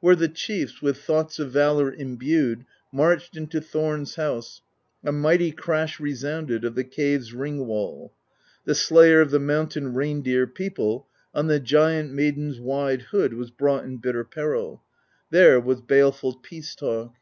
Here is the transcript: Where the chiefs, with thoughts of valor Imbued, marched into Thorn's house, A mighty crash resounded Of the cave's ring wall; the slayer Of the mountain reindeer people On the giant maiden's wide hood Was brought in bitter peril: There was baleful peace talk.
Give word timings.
Where 0.00 0.16
the 0.16 0.26
chiefs, 0.26 0.82
with 0.82 0.96
thoughts 1.00 1.38
of 1.38 1.52
valor 1.52 1.92
Imbued, 1.94 2.64
marched 2.90 3.36
into 3.36 3.60
Thorn's 3.60 4.16
house, 4.16 4.62
A 5.04 5.12
mighty 5.12 5.52
crash 5.52 6.00
resounded 6.00 6.64
Of 6.64 6.74
the 6.74 6.82
cave's 6.82 7.32
ring 7.32 7.68
wall; 7.68 8.12
the 8.64 8.74
slayer 8.74 9.20
Of 9.20 9.30
the 9.30 9.38
mountain 9.38 9.94
reindeer 9.94 10.48
people 10.48 11.06
On 11.36 11.46
the 11.46 11.60
giant 11.60 12.10
maiden's 12.12 12.58
wide 12.58 13.02
hood 13.12 13.34
Was 13.34 13.52
brought 13.52 13.84
in 13.84 13.98
bitter 13.98 14.24
peril: 14.24 14.82
There 15.30 15.60
was 15.60 15.80
baleful 15.80 16.34
peace 16.42 16.74
talk. 16.74 17.14